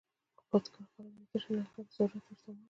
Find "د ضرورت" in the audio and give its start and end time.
1.85-2.25